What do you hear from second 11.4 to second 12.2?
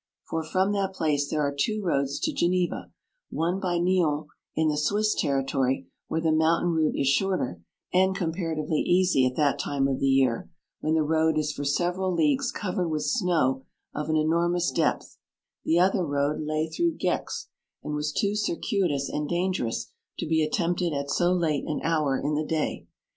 for several